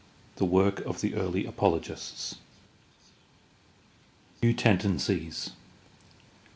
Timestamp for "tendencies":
4.51-5.51